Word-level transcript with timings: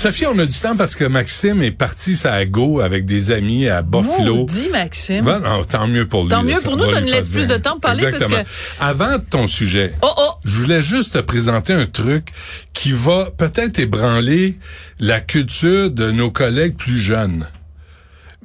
Sophie, 0.00 0.24
on 0.26 0.38
a 0.38 0.46
du 0.46 0.58
temps 0.58 0.76
parce 0.76 0.96
que 0.96 1.04
Maxime 1.04 1.62
est 1.62 1.72
parti 1.72 2.18
à 2.24 2.46
Go 2.46 2.80
avec 2.80 3.04
des 3.04 3.30
amis 3.32 3.68
à 3.68 3.82
Buffalo. 3.82 4.46
Dis, 4.46 4.70
Maxime. 4.70 5.24
Ben, 5.26 5.40
non, 5.40 5.62
tant 5.64 5.86
mieux 5.86 6.06
pour 6.08 6.22
lui. 6.22 6.30
Tant 6.30 6.42
mieux 6.42 6.58
pour 6.64 6.78
nous, 6.78 6.90
ça 6.90 7.02
nous 7.02 7.10
laisse 7.10 7.28
plus 7.28 7.46
de 7.46 7.56
temps 7.58 7.74
de 7.76 7.80
parler 7.80 8.04
parce 8.04 8.14
Exactement. 8.14 8.42
que- 8.42 8.82
Avant 8.82 9.18
ton 9.18 9.46
sujet, 9.46 9.92
Oh, 10.00 10.10
oh. 10.16 10.30
je 10.44 10.52
voulais 10.56 10.80
juste 10.80 11.12
te 11.14 11.18
présenter 11.18 11.74
un 11.74 11.84
truc 11.84 12.28
qui 12.72 12.92
va 12.92 13.28
peut-être 13.36 13.78
ébranler 13.78 14.58
la 15.00 15.20
culture 15.20 15.90
de 15.90 16.10
nos 16.10 16.30
collègues 16.30 16.76
plus 16.76 16.98
jeunes. 16.98 17.46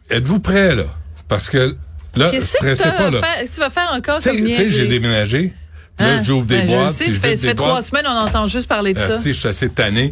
Êtes-vous 0.10 0.40
prêts, 0.40 0.76
là? 0.76 0.84
Parce 1.30 1.50
que 1.50 1.78
là, 2.18 2.32
que 2.32 2.42
stressez 2.42 2.90
pas, 2.98 3.10
là. 3.12 3.22
fait- 3.22 3.48
tu 3.48 3.60
vas 3.62 3.70
faire 3.70 3.92
encore 3.94 4.18
Tu 4.18 4.24
sais- 4.30 4.38
comme 4.38 4.46
tu 4.48 4.54
sais, 4.56 4.70
j'ai 4.70 4.88
déménagé. 4.90 5.54
Là, 6.00 6.16
Hein? 6.16 6.24
j'ouvre 6.24 6.46
des 6.48 6.58
Ben, 6.58 6.68
boîtes. 6.68 6.90
Je 6.92 6.96
sais, 7.06 7.12
ça 7.12 7.20
fait, 7.22 7.38
ça 7.38 7.54
trois 7.54 7.82
semaines, 7.82 8.06
on 8.06 8.12
entend 8.18 8.50
juste 8.50 8.68
parler 8.68 8.94
de 8.94 9.00
Ah, 9.00 9.12
ça. 9.12 9.20
si, 9.22 9.34
je 9.34 9.40
suis 9.40 9.48
assez 9.48 9.70
tanné. 9.70 10.10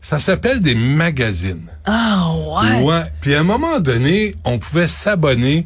Ça 0.00 0.18
s'appelle 0.20 0.60
des 0.60 0.74
magazines. 0.74 1.66
Ah, 1.84 2.30
ouais. 2.34 2.82
Ouais. 2.82 3.02
Puis 3.20 3.34
à 3.34 3.40
un 3.40 3.44
moment 3.44 3.80
donné, 3.80 4.34
on 4.44 4.58
pouvait 4.58 4.86
s'abonner. 4.86 5.64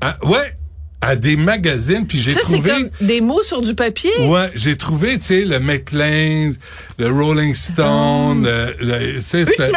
À, 0.00 0.16
ouais. 0.26 0.56
À 1.00 1.14
des 1.14 1.36
magazines. 1.36 2.06
Puis 2.06 2.18
j'ai 2.18 2.32
Hein? 2.32 2.38
Trouvé. 2.40 2.70
comme 2.70 2.90
des 3.06 3.20
mots 3.20 3.42
sur 3.44 3.60
du 3.60 3.74
papier? 3.74 4.10
Ouais, 4.22 4.50
j'ai 4.54 4.76
trouvé, 4.76 5.18
tu 5.18 5.24
sais, 5.26 5.44
le 5.44 5.60
Maclean, 5.60 6.50
le 6.98 7.10
Rolling 7.12 7.54
Stone, 7.54 8.44
le, 8.44 8.74
le- 8.80 9.20
c'était- 9.20 9.70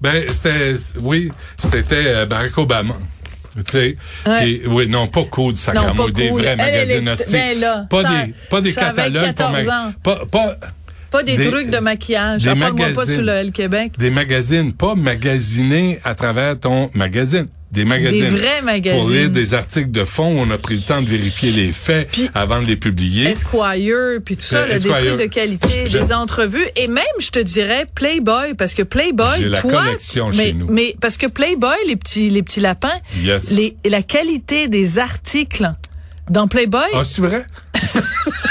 ben, 0.00 0.24
c'était, 0.30 0.74
oui, 1.00 1.30
c'était 1.58 1.96
euh, 2.06 2.26
Barack 2.26 2.56
Obama. 2.56 2.94
Tu 3.56 3.62
sais, 3.72 3.96
Ouais. 4.26 4.62
Oui, 4.68 4.86
non, 4.86 5.08
pas 5.08 5.24
cool, 5.24 5.56
sacrément, 5.56 6.08
des 6.08 6.28
cool. 6.28 6.40
vrais 6.42 6.50
Elle, 6.52 6.56
magazines 6.58 7.08
hostiles. 7.08 7.60
ben 7.60 7.86
pas 7.90 8.02
des, 8.04 8.34
pas 8.48 8.60
des 8.60 8.72
catalogues, 8.72 9.34
pas, 9.34 9.44
14 9.52 9.68
ans. 9.68 9.92
pas, 10.04 10.20
pas, 10.30 10.56
Pas 11.10 11.22
des, 11.22 11.36
Des- 11.36 11.50
trucs 11.50 11.70
de 11.70 11.78
maquillage. 11.78 12.42
des 12.44 12.50
Ah, 12.50 12.54
Parle-moi 12.56 12.86
pas 12.86 12.92
magazines. 12.94 13.14
sur 13.14 13.22
le 13.24 13.50
Québec. 13.50 13.92
des 13.98 14.10
magazines, 14.10 14.72
pas 14.72 14.94
magasinés 14.94 15.98
à 16.04 16.14
travers 16.14 16.58
ton 16.58 16.90
magazine. 16.94 17.48
Des 17.72 17.84
magazines. 17.84 18.34
vrais 18.34 18.62
magazines. 18.62 19.00
Pour 19.00 19.10
lire 19.10 19.30
des 19.30 19.54
articles 19.54 19.92
de 19.92 20.04
fond, 20.04 20.24
on 20.40 20.50
a 20.50 20.58
pris 20.58 20.74
le 20.74 20.80
temps 20.82 21.00
de 21.00 21.06
vérifier 21.06 21.52
les 21.52 21.70
faits 21.70 22.08
Puis- 22.10 22.28
avant 22.34 22.60
de 22.60 22.66
les 22.66 22.74
publier. 22.74 23.26
Esquire, 23.30 24.18
puis 24.24 24.36
tout 24.36 24.42
ça, 24.42 24.66
là, 24.66 24.76
des 24.76 24.88
trucs 24.88 25.20
de 25.20 25.26
qualité, 25.26 25.84
Je- 25.86 25.98
des 25.98 26.12
entrevues, 26.12 26.64
et 26.74 26.88
même, 26.88 27.04
je 27.20 27.30
te 27.30 27.38
dirais, 27.38 27.86
Playboy, 27.94 28.54
parce 28.58 28.74
que 28.74 28.82
Playboy, 28.82 29.44
la 29.44 29.60
toi, 29.60 29.84
collection 29.84 30.30
mais, 30.30 30.46
chez 30.46 30.52
nous. 30.52 30.66
mais 30.68 30.96
parce 31.00 31.16
que 31.16 31.28
Playboy, 31.28 31.76
les 31.86 31.94
petits, 31.94 32.28
les 32.30 32.42
petits 32.42 32.58
lapins, 32.60 32.88
Yes. 33.22 33.52
les, 33.52 33.76
la 33.88 34.02
qualité 34.02 34.66
des 34.66 34.98
articles 34.98 35.70
dans 36.28 36.48
Playboy, 36.48 36.82
Ah, 36.92 37.02
c'est 37.04 37.22
vrai? 37.22 37.44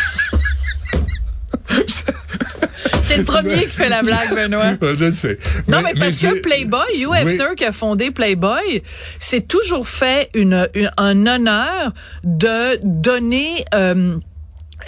le 3.19 3.23
premier 3.25 3.55
qui 3.65 3.69
fait 3.71 3.89
la 3.89 4.01
blague, 4.01 4.33
Benoît. 4.35 4.73
Je 4.81 5.05
le 5.05 5.11
sais. 5.11 5.37
Non, 5.67 5.81
mais, 5.83 5.93
parce 5.99 6.17
que 6.17 6.39
Playboy, 6.41 6.79
Hugh 7.01 7.09
Hefner 7.15 7.55
qui 7.55 7.65
a 7.65 7.71
fondé 7.71 8.11
Playboy, 8.11 8.81
c'est 9.19 9.47
toujours 9.47 9.87
fait 9.87 10.29
une, 10.33 10.67
une- 10.75 10.91
un 10.97 11.25
honneur 11.27 11.93
de 12.23 12.79
donner 12.83 13.65
euh, 13.73 14.15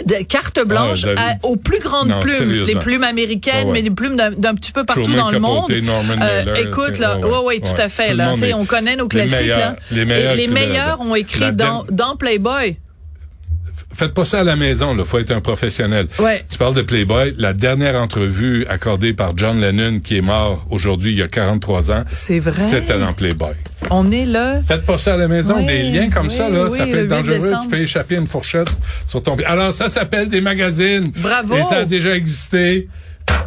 de 0.06 0.14
carte 0.26 0.58
blanche 0.66 1.04
Ah, 1.16 1.32
à- 1.32 1.46
aux 1.46 1.56
plus 1.56 1.78
grandes 1.80 2.08
Non, 2.08 2.20
plumes, 2.20 2.50
les 2.66 2.74
plumes 2.76 3.04
américaines, 3.04 3.54
Ah 3.60 3.66
ouais. 3.66 3.72
mais 3.72 3.82
les 3.82 3.90
plumes 3.90 4.16
d'un 4.16 4.54
petit 4.54 4.72
peu 4.72 4.84
partout 4.84 5.02
Truman 5.02 5.24
dans 5.24 5.30
le 5.30 5.38
monde. 5.38 5.70
Norman 5.70 6.14
Euh, 6.22 6.54
écoute, 6.56 6.98
là, 6.98 7.18
ouais, 7.18 7.38
ouais, 7.44 7.60
tout 7.60 7.78
à 7.80 7.88
fait. 7.90 8.10
Tout 8.12 8.16
Là, 8.16 8.24
monde 8.30 8.38
Tu 8.38 8.44
sais, 8.44 8.50
est- 8.50 8.54
on 8.54 8.64
connaît 8.64 8.96
nos 8.96 9.06
classiques. 9.08 9.40
meilleurs- 9.40 9.58
là. 9.58 9.76
les 9.90 10.04
meilleurs 10.06 10.32
Et 10.32 10.36
les 10.36 10.48
meilleurs 10.48 11.00
ont 11.02 11.14
écrit 11.14 11.52
dans, 11.52 11.84
dans 11.90 12.16
Playboy. 12.16 12.76
Faites 13.94 14.14
pas 14.14 14.24
ça 14.24 14.40
à 14.40 14.44
la 14.44 14.56
maison, 14.56 14.94
là. 14.94 15.04
Faut 15.04 15.18
être 15.18 15.30
un 15.30 15.40
professionnel. 15.40 16.06
Ouais. 16.18 16.44
Tu 16.50 16.58
parles 16.58 16.74
de 16.74 16.82
Playboy. 16.82 17.34
La 17.38 17.52
dernière 17.52 18.00
entrevue 18.00 18.64
accordée 18.68 19.12
par 19.12 19.36
John 19.36 19.60
Lennon, 19.60 20.00
qui 20.00 20.16
est 20.16 20.22
mort 20.22 20.66
aujourd'hui, 20.70 21.12
il 21.12 21.18
y 21.18 21.22
a 21.22 21.28
43 21.28 21.90
ans. 21.92 22.04
C'est 22.10 22.40
vrai? 22.40 22.52
C'était 22.52 22.98
dans 22.98 23.12
Playboy. 23.12 23.54
On 23.90 24.10
est 24.10 24.24
là? 24.24 24.60
Faites 24.66 24.86
pas 24.86 24.98
ça 24.98 25.14
à 25.14 25.16
la 25.16 25.28
maison. 25.28 25.56
Oui, 25.58 25.66
des 25.66 25.82
liens 25.90 26.08
comme 26.10 26.28
oui, 26.28 26.34
ça, 26.34 26.48
là, 26.48 26.68
oui, 26.70 26.78
ça 26.78 26.86
peut 26.86 26.98
être 26.98 27.02
8 27.02 27.08
dangereux. 27.08 27.38
décembre. 27.38 27.62
Tu 27.62 27.68
peux 27.68 27.80
échapper 27.80 28.14
une 28.16 28.26
fourchette 28.26 28.68
sur 29.06 29.22
ton 29.22 29.36
pied. 29.36 29.46
Alors, 29.46 29.72
ça 29.72 29.88
s'appelle 29.88 30.28
des 30.28 30.40
magazines. 30.40 31.12
Bravo. 31.16 31.56
Et 31.56 31.64
ça 31.64 31.78
a 31.78 31.84
déjà 31.84 32.14
existé. 32.16 32.88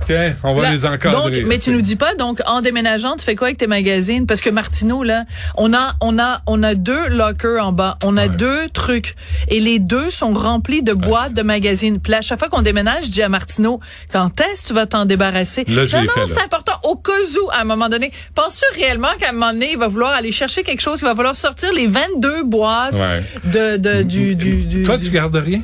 Tiens, 0.04 0.36
on 0.44 0.54
va 0.54 0.64
Là, 0.64 0.72
les 0.72 0.86
encadrer. 0.86 1.20
Donc, 1.40 1.48
mais 1.48 1.58
tu 1.58 1.72
nous 1.72 1.82
dis 1.82 1.96
pas, 1.96 2.14
donc, 2.14 2.40
en 2.46 2.62
déménageant, 2.62 3.16
tu 3.16 3.26
fais 3.26 3.36
quoi 3.36 3.48
avec 3.48 3.58
tes 3.58 3.66
magazines? 3.66 4.28
Parce 4.28 4.40
que 4.40 4.52
Martineau, 4.52 5.04
là, 5.04 5.26
on 5.58 5.74
a, 5.74 5.96
on 6.00 6.20
a, 6.20 6.42
on 6.46 6.62
a 6.62 6.76
deux 6.76 7.08
lockers 7.10 7.66
en 7.66 7.72
bas. 7.72 7.98
On 8.04 8.16
a 8.16 8.28
deux 8.28 8.70
trucs. 8.72 9.16
Et 9.48 9.60
les 9.60 9.80
deux 9.80 10.12
sont 10.12 10.34
remplis 10.34 10.84
de 10.84 10.94
boîtes 10.94 11.34
de 11.34 11.42
magazines. 11.42 12.00
Puis 12.00 12.14
à 12.14 12.22
chaque 12.22 12.38
fois 12.38 12.50
qu'on 12.50 12.62
déménage, 12.62 13.06
je 13.06 13.10
dis 13.10 13.24
à 13.24 13.30
Martineau, 13.30 13.80
quand 14.12 14.40
est-ce 14.42 14.62
que 14.64 14.68
tu 14.68 14.74
vas 14.76 14.86
t'en 14.86 15.06
débarrasser? 15.06 15.66
Là, 15.68 15.86
je 15.86 15.98
non, 15.98 16.04
non, 16.04 16.24
c'est 16.28 16.42
important. 16.44 16.74
Au 16.84 16.98
cas 16.98 17.12
où, 17.44 17.50
à 17.52 17.62
un 17.62 17.66
moment 17.66 17.90
donné, 17.90 18.12
penses-tu 18.36 18.80
réellement 18.80 19.08
qu'à 19.20 19.30
un 19.30 19.34
moment 19.34 19.54
donné, 19.54 19.72
il 19.72 19.78
va 19.80 19.88
vouloir 19.88 20.12
aller 20.14 20.32
chercher 20.32 20.62
quelque 20.62 20.82
chose, 20.82 21.00
il 21.02 21.06
va 21.06 21.16
falloir 21.16 21.36
sortir 21.36 21.74
les 21.74 21.88
22 21.88 22.44
boîtes 22.44 22.94
Ouais. 22.94 23.24
de, 23.46 23.78
de, 23.78 24.02
du, 24.04 24.36
du, 24.36 24.66
du, 24.66 24.84
Toi, 24.84 24.98
du- 24.98 25.06
tu 25.06 25.12
gardes 25.12 25.36
rien? 25.36 25.62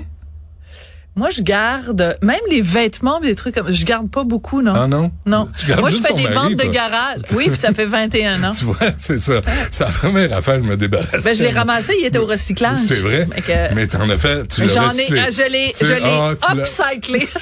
Moi, 1.18 1.30
je 1.30 1.42
garde, 1.42 2.18
même 2.22 2.40
les 2.50 2.62
vêtements, 2.62 3.20
des 3.20 3.36
trucs 3.36 3.56
comme, 3.56 3.70
je 3.72 3.86
garde 3.86 4.10
pas 4.10 4.24
beaucoup, 4.24 4.62
non? 4.62 4.74
Ah 4.74 4.88
non? 4.88 5.12
Non. 5.26 5.50
Tu 5.58 5.66
gardes 5.66 5.82
Moi, 5.82 5.90
je 5.92 5.98
fais 5.98 6.14
des 6.14 6.24
mari, 6.24 6.36
ventes 6.36 6.52
de 6.56 6.64
toi. 6.64 6.72
garage. 6.72 7.18
Oui, 7.36 7.50
puis 7.50 7.60
ça 7.60 7.74
fait 7.74 7.86
21 7.86 8.42
ans. 8.46 8.52
Tu 8.58 8.64
vois, 8.64 8.78
c'est 8.98 9.18
ça. 9.20 9.42
C'est 9.72 9.84
la 9.84 9.90
première 9.92 10.32
affaire 10.38 10.56
je 10.56 10.64
me 10.70 10.78
débarrasse. 10.78 11.24
Ben, 11.24 11.36
je 11.36 11.44
l'ai 11.44 11.50
ramassé, 11.50 11.94
il 12.00 12.06
était 12.06 12.18
au 12.18 12.26
recyclage. 12.26 12.80
C'est 12.80 13.02
vrai. 13.02 13.28
Que- 13.46 13.74
Mais 13.76 13.88
t'en 13.88 14.10
as 14.10 14.18
fait, 14.18 14.48
tu 14.48 14.62
Mais 14.62 14.68
l'as 14.68 14.74
j'en 14.74 14.84
ai, 14.84 14.88
recyclé. 14.88 15.20
ah, 15.20 15.32
je 15.32 15.52
l'ai, 15.52 15.74
je 15.82 15.94
l'ai 15.94 16.00
l'as- 16.00 16.38
upcyclé. 16.56 17.28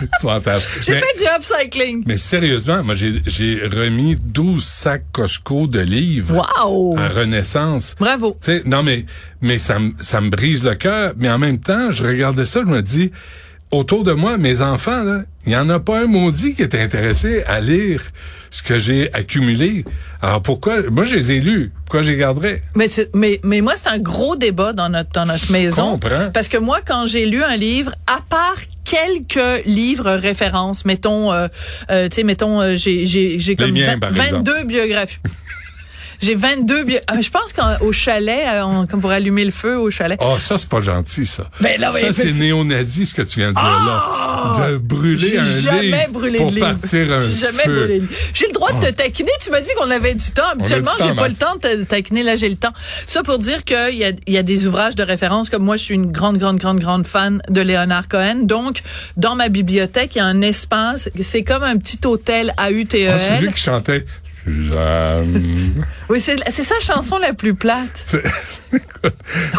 Fantastique. 0.20 0.82
J'ai 0.84 0.94
fait 0.94 1.18
du 1.18 1.24
upcycling. 1.36 2.04
Mais 2.06 2.16
sérieusement, 2.16 2.82
moi, 2.82 2.94
j'ai 2.94 3.60
remis 3.64 4.16
12 4.16 4.62
sacs 4.64 5.04
Costco 5.12 5.66
de 5.66 5.80
livres 5.80 6.46
Wow! 6.64 6.98
à 6.98 7.08
Renaissance. 7.08 7.94
Bravo. 7.98 8.36
Tu 8.40 8.46
sais, 8.46 8.62
non, 8.66 8.82
mais, 8.82 9.06
mais 9.40 9.58
ça, 9.58 9.78
me- 9.78 9.92
ça 10.00 10.20
me 10.20 10.30
brise 10.30 10.64
le 10.64 10.74
cœur. 10.74 11.12
Mais 11.18 11.28
en 11.30 11.38
même 11.38 11.58
temps, 11.60 11.90
je 11.92 12.04
regardais 12.04 12.44
ça, 12.44 12.60
je 12.66 12.70
me 12.70 12.82
dis, 12.82 13.10
autour 13.76 14.04
de 14.04 14.12
moi, 14.12 14.36
mes 14.38 14.62
enfants, 14.62 15.02
là, 15.02 15.22
il 15.46 15.52
y 15.52 15.56
en 15.56 15.68
a 15.68 15.78
pas 15.80 16.00
un 16.02 16.06
maudit 16.06 16.54
qui 16.54 16.62
est 16.62 16.74
intéressé 16.74 17.42
à 17.46 17.60
lire 17.60 18.02
ce 18.50 18.62
que 18.62 18.78
j'ai 18.78 19.12
accumulé. 19.12 19.84
Alors 20.22 20.40
pourquoi, 20.42 20.82
moi, 20.90 21.04
je 21.04 21.16
les 21.16 21.32
ai 21.32 21.40
lus. 21.40 21.72
Pourquoi 21.84 22.02
je 22.02 22.12
les 22.12 22.16
garderais? 22.16 22.62
Mais, 22.74 22.88
mais, 23.14 23.40
mais 23.42 23.60
moi, 23.60 23.74
c'est 23.76 23.88
un 23.88 23.98
gros 23.98 24.36
débat 24.36 24.72
dans 24.72 24.88
notre, 24.88 25.10
dans 25.12 25.26
notre 25.26 25.50
maison. 25.52 25.92
comprends. 25.98 26.30
Parce 26.32 26.48
que 26.48 26.56
moi, 26.56 26.78
quand 26.86 27.06
j'ai 27.06 27.26
lu 27.26 27.42
un 27.42 27.56
livre, 27.56 27.92
à 28.06 28.20
part 28.28 28.56
quelques 28.84 29.64
livres 29.66 30.12
références, 30.12 30.84
mettons, 30.84 31.32
euh, 31.32 31.48
euh, 31.90 32.08
tu 32.08 32.16
sais, 32.16 32.22
mettons, 32.24 32.60
euh, 32.60 32.76
j'ai, 32.76 33.06
j'ai, 33.06 33.56
comme 33.56 33.72
miens, 33.72 33.94
vingt- 33.94 33.98
par 33.98 34.10
exemple. 34.10 34.50
22 34.50 34.64
biographies. 34.64 35.18
J'ai 36.22 36.34
22 36.34 36.84
bio... 36.84 36.98
ah, 37.06 37.20
Je 37.20 37.30
pense 37.30 37.52
qu'au 37.52 37.92
chalet, 37.92 38.44
euh, 38.46 38.62
on- 38.64 38.86
comme 38.86 39.00
pour 39.00 39.10
allumer 39.10 39.44
le 39.44 39.50
feu 39.50 39.76
au 39.78 39.90
chalet. 39.90 40.18
Oh, 40.24 40.36
ça, 40.38 40.58
c'est 40.58 40.68
pas 40.68 40.80
gentil, 40.82 41.26
ça. 41.26 41.44
Ben 41.60 41.80
là, 41.80 41.92
ça, 41.92 42.12
c'est 42.12 42.32
néo-nazi, 42.32 43.06
ce 43.06 43.14
que 43.14 43.22
tu 43.22 43.40
viens 43.40 43.50
de 43.50 43.54
dire 43.56 43.64
là. 43.64 44.68
De 44.70 44.76
brûler 44.78 45.18
J'ai 45.28 45.38
un 45.38 45.44
jamais 45.44 45.82
livre 45.82 46.10
brûlé 46.12 46.38
pour 46.38 46.50
de 46.50 46.54
livre. 46.56 46.70
partir 46.70 47.12
un 47.12 47.18
J'ai 47.18 47.34
jamais 47.36 47.62
feu. 47.64 47.72
brûlé 47.76 47.98
de 47.98 48.00
livre. 48.04 48.14
J'ai 48.34 48.46
le 48.46 48.52
droit 48.52 48.72
de 48.72 48.86
te 48.86 48.90
taquiner. 48.92 49.30
Tu 49.42 49.50
m'as 49.50 49.60
dit 49.60 49.70
qu'on 49.78 49.90
avait 49.90 50.14
du 50.14 50.30
temps. 50.30 50.42
Habituellement, 50.52 50.90
j'ai 51.00 51.14
pas 51.14 51.28
le 51.28 51.34
temps 51.34 51.54
de 51.56 51.60
te 51.60 51.82
taquiner. 51.84 52.22
Là, 52.22 52.36
j'ai 52.36 52.48
le 52.48 52.56
temps. 52.56 52.72
Ça 53.06 53.22
pour 53.22 53.38
dire 53.38 53.64
qu'il 53.64 53.94
y 53.96 54.04
a, 54.04 54.10
il 54.26 54.32
y 54.32 54.38
a 54.38 54.42
des 54.42 54.66
ouvrages 54.66 54.96
de 54.96 55.02
référence. 55.02 55.50
Comme 55.50 55.64
moi, 55.64 55.76
je 55.76 55.82
suis 55.84 55.94
une 55.94 56.10
grande, 56.12 56.38
grande, 56.38 56.58
grande, 56.58 56.78
grande 56.78 57.06
fan 57.06 57.42
de 57.48 57.60
Léonard 57.60 58.08
Cohen. 58.08 58.40
Donc, 58.44 58.78
dans 59.16 59.34
ma 59.34 59.48
bibliothèque, 59.48 60.14
il 60.14 60.18
y 60.18 60.20
a 60.20 60.26
un 60.26 60.40
espace. 60.42 61.08
C'est 61.22 61.42
comme 61.42 61.62
un 61.62 61.76
petit 61.76 61.98
hôtel 62.06 62.52
à 62.56 62.70
UTEL. 62.70 63.12
Ah, 63.14 63.18
celui 63.18 63.52
qui 63.52 63.60
chantait 63.60 64.04
Suzanne. 64.44 65.86
Oui, 66.10 66.20
c'est 66.20 66.36
sa 66.50 66.78
chanson 66.80 67.18
la 67.18 67.32
plus 67.32 67.54
plate. 67.54 68.14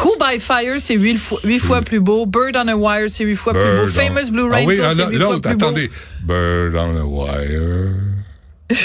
Who 0.03 0.11
by 0.19 0.39
Fire, 0.39 0.79
c'est 0.79 0.95
huit 0.95 1.17
fois, 1.17 1.39
huit 1.43 1.59
fois 1.59 1.81
plus 1.81 1.99
beau. 1.99 2.25
Bird 2.27 2.55
on 2.55 2.67
a 2.67 2.75
Wire, 2.75 3.09
c'est 3.09 3.23
huit 3.23 3.35
fois 3.35 3.53
plus 3.53 3.61
beau. 3.63 3.87
Famous 3.87 4.29
Blue 4.31 4.47
Ah 4.51 4.55
Rainbow, 4.55 4.69
oui, 4.69 4.79
ah, 4.83 4.93
c'est 4.95 5.07
huit 5.07 5.19
fois 5.19 5.41
plus 5.41 5.55
beau. 5.55 5.65
attendez. 5.65 5.91
Bird 6.23 6.75
on 6.75 6.97
a 6.97 7.03
wire. 7.03 7.95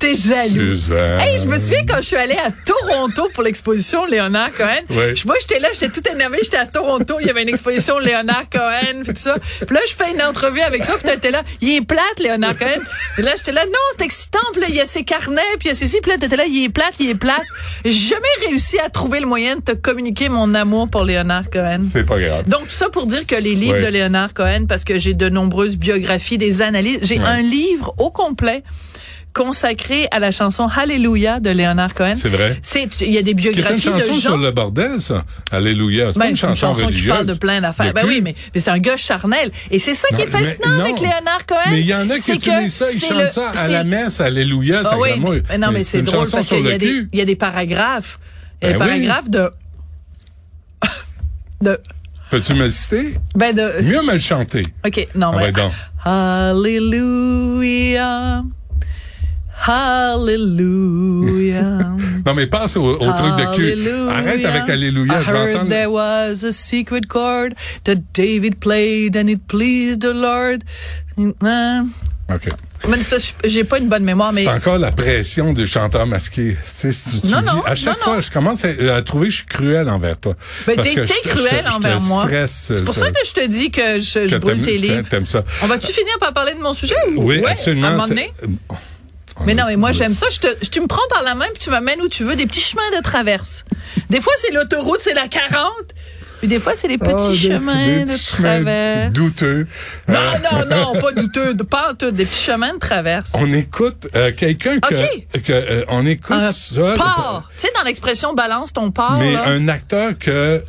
T'es 0.00 0.16
jaloux. 0.16 0.48
Suzanne. 0.76 1.20
Hey, 1.20 1.38
je 1.38 1.44
me 1.44 1.58
souviens 1.58 1.84
quand 1.86 1.96
je 1.98 2.06
suis 2.06 2.16
allée 2.16 2.32
à 2.42 2.50
Toronto 2.50 3.28
pour 3.34 3.42
l'exposition 3.42 4.06
Léonard 4.06 4.50
Cohen. 4.56 4.80
Je- 4.88 5.26
Moi, 5.26 5.36
j'étais 5.42 5.58
là, 5.60 5.68
j'étais 5.74 5.90
tout 5.90 6.00
énervée. 6.10 6.38
J'étais 6.42 6.56
à 6.56 6.64
Toronto. 6.64 7.18
Il 7.20 7.26
y 7.26 7.30
avait 7.30 7.42
une 7.42 7.50
exposition 7.50 7.98
Léonard 7.98 8.48
Cohen, 8.50 9.02
puis 9.04 9.12
tout 9.12 9.20
ça. 9.20 9.34
Puis 9.66 9.74
là, 9.76 9.80
je 9.86 9.94
fais 9.94 10.10
une 10.12 10.22
entrevue 10.22 10.60
avec 10.62 10.86
toi, 10.86 10.94
puis 11.04 11.18
t'es 11.20 11.30
là. 11.30 11.42
Il 11.60 11.76
est 11.76 11.80
plate, 11.82 12.18
Léonard 12.18 12.56
Cohen. 12.58 12.80
Puis 13.14 13.22
là, 13.22 13.32
j'étais 13.36 13.52
là. 13.52 13.64
Non, 13.66 13.72
c'est 13.98 14.04
excitant. 14.06 14.38
Puis 14.52 14.62
là, 14.62 14.68
il 14.70 14.74
y 14.74 14.80
a 14.80 14.86
ses 14.86 15.04
carnets, 15.04 15.42
puis 15.58 15.66
il 15.66 15.68
y 15.68 15.72
a 15.72 15.74
ceci. 15.74 15.98
Puis 16.00 16.10
là, 16.12 16.16
t'étais 16.16 16.36
là. 16.36 16.44
Il 16.46 16.64
est 16.64 16.70
plate, 16.70 16.94
il 16.98 17.10
est 17.10 17.14
plate. 17.14 17.44
J'ai 17.84 17.92
jamais 17.92 18.46
réussi 18.48 18.78
à 18.78 18.88
trouver 18.88 19.20
le 19.20 19.26
moyen 19.26 19.56
de 19.56 19.60
te 19.60 19.72
communiquer 19.72 20.30
mon 20.30 20.54
amour 20.54 20.88
pour 20.88 21.04
Léonard 21.04 21.50
Cohen. 21.50 21.80
C'est 21.92 22.06
pas 22.06 22.18
grave. 22.18 22.44
Donc, 22.48 22.62
tout 22.62 22.70
ça 22.74 22.88
pour 22.88 23.04
dire 23.06 23.26
que 23.26 23.36
les 23.36 23.54
livres 23.54 23.80
de 23.80 23.86
Léonard 23.86 24.32
Cohen, 24.32 24.64
parce 24.66 24.84
que 24.84 24.98
j'ai 24.98 25.12
de 25.12 25.28
nombreuses 25.28 25.76
biographies, 25.76 26.38
des 26.38 26.62
analyses, 26.62 27.00
j'ai 27.02 27.18
un 27.18 27.42
livre 27.42 27.94
au 27.98 28.10
complet 28.10 28.62
consacré 29.32 30.08
à 30.10 30.18
la 30.18 30.30
chanson 30.32 30.66
Hallelujah 30.66 31.38
de 31.40 31.50
Léonard 31.50 31.94
Cohen. 31.94 32.14
C'est 32.16 32.28
vrai. 32.28 32.58
C'est, 32.62 33.00
il 33.02 33.12
y 33.12 33.18
a 33.18 33.22
des 33.22 33.26
C'est 33.26 33.30
une 33.30 33.36
biographies 33.52 33.80
chanson 33.80 33.96
de 34.08 34.12
gens. 34.12 34.18
sur 34.20 34.36
le 34.36 34.50
bordel, 34.50 35.00
ça. 35.00 35.24
Alléluia. 35.52 36.12
C'est 36.12 36.18
Ben, 36.18 36.24
une 36.26 36.30
une 36.32 36.36
chanson 36.36 36.54
chanson 36.68 36.80
qui 36.80 36.86
religieuse. 36.86 37.12
parle 37.14 37.26
de 37.26 37.34
plein 37.34 37.60
d'affaires. 37.60 37.92
Ben 37.94 38.04
oui, 38.06 38.20
mais, 38.24 38.34
mais 38.54 38.60
c'est 38.60 38.70
un 38.70 38.78
gars 38.78 38.96
charnel. 38.96 39.50
Et 39.70 39.78
c'est 39.78 39.94
ça 39.94 40.08
qui 40.08 40.22
est 40.22 40.26
fascinant 40.26 40.76
mais 40.78 40.82
avec 40.82 40.98
Léonard 41.00 41.46
Cohen. 41.46 41.58
Mais 41.70 41.80
il 41.80 41.86
y 41.86 41.94
en 41.94 42.10
a 42.10 42.16
qui 42.18 42.32
utilisent 42.32 42.74
ça, 42.74 42.86
ils 42.92 42.98
chantent 43.00 43.18
le- 43.22 43.30
ça 43.30 43.50
à 43.50 43.68
la 43.68 43.84
messe, 43.84 44.20
Alléluia, 44.20 44.82
Ah 44.84 44.96
oui, 44.98 45.10
mais, 45.48 45.58
non, 45.58 45.68
mais, 45.72 45.84
c'est 45.84 46.00
une 46.00 46.04
drôle 46.06 46.28
parce 46.28 46.48
qu'il 46.48 46.66
y, 46.66 46.72
a 46.72 46.78
des- 46.78 47.06
il 47.12 47.18
y 47.18 47.22
a 47.22 47.24
des 47.24 47.36
paragraphes. 47.36 48.18
Il 48.62 48.66
y 48.66 48.68
a 48.70 48.72
des 48.72 48.78
Ben 48.78 48.86
paragraphes 48.86 49.30
de, 49.30 49.50
de, 51.62 51.78
Peux-tu 52.30 52.54
me 52.54 52.68
citer? 52.68 53.14
ben 53.34 53.54
de, 53.54 53.82
Mieux 53.82 54.02
me 54.02 54.12
le 54.14 54.18
chanter. 54.18 54.62
OK, 54.86 55.06
non, 55.14 55.30
Ah 55.34 55.38
mais. 55.38 55.52
donc. 55.52 55.72
Hallelujah. 57.00 58.42
Hallelujah. 59.66 61.94
Non, 62.26 62.34
mais 62.34 62.46
passe 62.46 62.76
au, 62.76 62.84
au 62.84 63.12
truc 63.12 63.34
de 63.38 63.54
cul. 63.56 63.72
Hallelujah. 63.72 64.12
Arrête 64.14 64.44
avec 64.44 64.68
Alléluia, 64.70 65.20
I 65.20 65.24
je 65.24 65.30
heard 65.32 65.54
entendre. 65.56 65.70
there 65.70 65.90
was 65.90 66.44
a 66.44 66.52
secret 66.52 67.06
chord 67.08 67.54
that 67.84 67.96
David 68.12 68.60
played 68.60 69.16
and 69.16 69.28
it 69.28 69.40
pleased 69.48 70.02
the 70.02 70.12
Lord. 70.14 70.58
Euh, 71.18 71.80
OK. 72.32 72.48
mais 72.88 72.98
J'ai 73.44 73.64
pas 73.64 73.78
une 73.78 73.88
bonne 73.88 74.04
mémoire, 74.04 74.32
mais 74.34 74.44
C'est 74.44 74.50
encore 74.50 74.76
la 74.78 74.92
pression 74.92 75.54
du 75.54 75.66
chanteur 75.66 76.06
masqué. 76.06 76.56
Tu 76.62 76.70
sais, 76.70 76.92
si 76.92 77.22
tu, 77.22 77.28
Non, 77.28 77.40
non, 77.40 77.62
à 77.64 77.74
chaque 77.74 77.96
non, 77.98 78.04
fois, 78.04 78.20
je 78.20 78.30
commence 78.30 78.64
à, 78.66 79.02
trouver 79.02 79.28
que 79.28 79.32
je 79.32 79.36
suis 79.38 79.46
cruel 79.46 79.88
envers 79.88 80.18
toi. 80.18 80.36
Ben, 80.66 80.76
Parce 80.76 80.88
t'es 80.88 80.94
je 80.94 81.06
je 81.06 81.28
cruel 81.30 81.64
je 81.70 81.74
envers 81.76 82.00
moi. 82.02 82.28
C'est 82.48 82.84
pour 82.84 82.94
ça. 82.94 83.06
ça 83.06 83.10
que 83.10 83.26
je 83.26 83.32
te 83.32 83.46
dis 83.46 83.70
que 83.70 83.98
je, 83.98 84.28
je 84.28 84.36
Que 84.36 84.40
brûle 84.40 84.56
t'aimes- 84.56 84.64
tes 84.64 84.78
livres. 84.78 85.08
T'aimes 85.08 85.26
ça. 85.26 85.42
On 85.62 85.66
va-tu 85.66 85.90
finir 85.90 86.18
par 86.20 86.32
parler 86.34 86.52
de 86.54 86.60
mon 86.60 86.74
sujet? 86.74 86.94
ou- 87.16 87.24
Oui, 87.24 87.42
À 87.44 87.48
un 87.48 87.52
absolument. 87.52 87.90
moment 87.92 88.06
donné? 88.08 88.30
Mais 89.46 89.54
non, 89.54 89.64
mais 89.66 89.76
moi, 89.76 89.92
j'aime 89.92 90.12
ça. 90.12 90.26
Je 90.30 90.38
te, 90.38 90.46
je- 90.62 90.68
tu 90.68 90.80
me 90.80 90.86
prends 90.86 91.06
par 91.10 91.22
la 91.22 91.34
main 91.34 91.46
puis 91.52 91.62
tu 91.62 91.70
m'amènes 91.70 92.00
où 92.02 92.08
tu 92.08 92.24
veux, 92.24 92.36
des 92.36 92.46
petits 92.46 92.60
chemins 92.60 92.90
de 92.96 93.02
traverse. 93.02 93.64
Des 94.10 94.20
fois, 94.20 94.32
c'est 94.38 94.52
l'autoroute, 94.52 95.00
c'est 95.00 95.14
la 95.14 95.28
40. 95.28 95.72
Puis 96.40 96.48
des 96.48 96.58
fois, 96.58 96.72
c'est 96.74 96.88
les 96.88 96.96
petits 96.96 97.12
Ah, 97.18 97.28
des- 97.30 97.36
chemins 97.36 97.86
des 97.86 98.04
de 98.06 98.12
petits 98.12 98.26
traverse. 98.32 99.10
douteux. 99.12 99.66
Non, 100.08 100.14
Euh, 100.18 100.66
non, 100.70 100.76
non, 100.94 101.00
pas 101.00 101.12
douteux, 101.12 101.54
pas 101.56 101.92
tout, 101.98 102.10
des 102.12 102.24
petits 102.24 102.44
chemins 102.44 102.72
de 102.74 102.78
traverse. 102.78 103.32
On 103.34 103.52
écoute 103.52 104.08
euh, 104.16 104.32
quelqu'un 104.34 104.78
que, 104.80 104.94
OK. 104.94 105.42
que 105.42 105.52
euh, 105.52 105.84
on 105.88 106.06
écoute 106.06 106.30
Un 106.36 106.50
ça. 106.50 106.94
port. 106.96 107.50
Tu 107.58 107.66
sais, 107.66 107.72
dans 107.76 107.82
l'expression 107.84 108.32
balance 108.32 108.72
ton 108.72 108.90
port, 108.90 109.18
Mais 109.18 109.34
là. 109.34 109.48
un 109.48 109.68
acteur 109.68 110.12
que 110.18 110.62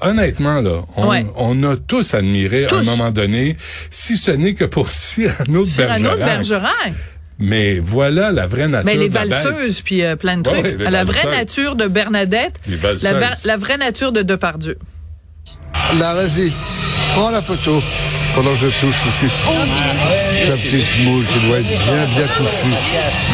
honnêtement 0.00 0.60
là, 0.60 0.82
on, 0.96 1.08
Ouais. 1.08 1.24
on 1.36 1.62
a 1.62 1.76
tous 1.76 2.12
admiré 2.12 2.66
à 2.66 2.74
un 2.74 2.82
moment 2.82 3.10
donné, 3.10 3.56
si 3.90 4.18
ce 4.18 4.30
n'est 4.30 4.52
que 4.54 4.64
pour 4.66 4.92
Cyrano 4.92 5.60
de 5.62 5.66
Cyrano 5.66 6.10
de 6.12 6.16
Bergerac. 6.18 6.92
Mais 7.38 7.78
voilà 7.78 8.32
la 8.32 8.46
vraie 8.46 8.66
nature 8.68 8.86
Mais 8.86 8.94
les 8.98 9.08
valseuses, 9.08 9.82
puis 9.82 10.02
euh, 10.02 10.16
plein 10.16 10.38
de 10.38 10.42
trucs. 10.42 10.64
ouais, 10.64 10.90
la 10.90 11.04
vraie 11.04 11.26
nature 11.30 11.76
de 11.76 11.86
Bernadette. 11.86 12.60
Les 12.66 12.78
La, 13.02 13.34
la 13.44 13.56
vraie 13.56 13.76
nature 13.76 14.12
de 14.12 14.22
Depardieu. 14.22 14.78
Là, 15.98 16.14
vas-y, 16.14 16.52
prends 17.12 17.30
la 17.30 17.42
photo 17.42 17.82
pendant 18.34 18.52
que 18.52 18.56
je 18.56 18.66
touche 18.80 19.04
le 19.04 19.10
cul. 19.20 19.30
Sa 20.46 20.56
petite 20.56 21.04
moule 21.04 21.26
qui 21.26 21.46
doit 21.46 21.58
être 21.58 21.68
bien, 21.68 22.06
bien 22.16 22.26
touffue, 22.36 22.74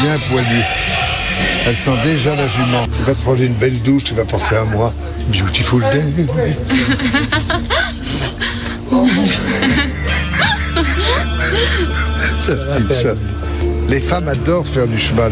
bien 0.01 0.19
poilue. 0.29 0.63
Elle 1.65 1.77
sent 1.77 1.97
déjà 2.03 2.35
la 2.35 2.47
jument. 2.47 2.85
Tu 2.97 3.03
vas 3.03 3.13
te 3.13 3.21
prendre 3.21 3.41
une 3.41 3.53
belle 3.53 3.81
douche, 3.83 4.03
tu 4.03 4.13
vas 4.13 4.25
penser 4.25 4.55
à 4.55 4.65
moi. 4.65 4.93
Beautiful 5.29 5.81
day. 5.81 6.25
Sa 12.39 12.55
petite 12.55 12.93
chatte. 12.93 13.17
Les 13.87 14.01
femmes 14.01 14.27
adorent 14.27 14.67
faire 14.67 14.87
du 14.87 14.99
cheval. 14.99 15.31